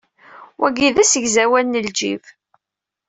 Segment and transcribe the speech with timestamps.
[0.61, 2.23] Wagi d asegzawal n lǧib.